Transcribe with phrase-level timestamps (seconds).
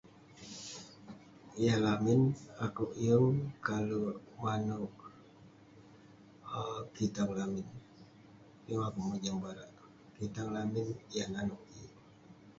[1.63, 2.21] Yah lamin,
[2.65, 3.29] akouk yeng
[3.65, 4.95] kalek manouk
[6.57, 7.67] um kitang lamin.
[8.67, 9.71] Yeng akouk mojam barak
[10.17, 11.93] kitang lamin yah nanouk kik.